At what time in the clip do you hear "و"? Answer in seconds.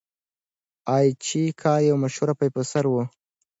2.89-2.93